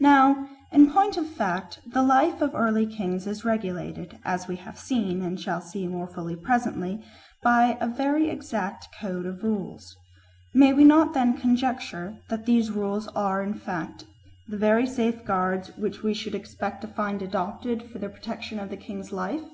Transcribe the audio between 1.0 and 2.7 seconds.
of fact the life of the